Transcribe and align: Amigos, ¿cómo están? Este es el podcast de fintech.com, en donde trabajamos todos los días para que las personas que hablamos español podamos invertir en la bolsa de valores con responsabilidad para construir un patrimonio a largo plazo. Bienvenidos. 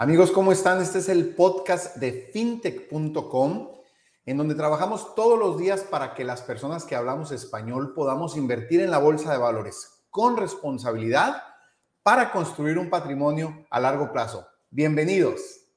Amigos, 0.00 0.30
¿cómo 0.30 0.52
están? 0.52 0.80
Este 0.80 1.00
es 1.00 1.08
el 1.08 1.34
podcast 1.34 1.96
de 1.96 2.30
fintech.com, 2.32 3.68
en 4.26 4.36
donde 4.36 4.54
trabajamos 4.54 5.16
todos 5.16 5.36
los 5.36 5.58
días 5.58 5.80
para 5.80 6.14
que 6.14 6.22
las 6.22 6.40
personas 6.40 6.84
que 6.84 6.94
hablamos 6.94 7.32
español 7.32 7.94
podamos 7.94 8.36
invertir 8.36 8.80
en 8.80 8.92
la 8.92 8.98
bolsa 8.98 9.32
de 9.32 9.38
valores 9.38 10.04
con 10.08 10.36
responsabilidad 10.36 11.42
para 12.04 12.30
construir 12.30 12.78
un 12.78 12.90
patrimonio 12.90 13.66
a 13.70 13.80
largo 13.80 14.12
plazo. 14.12 14.46
Bienvenidos. 14.70 15.67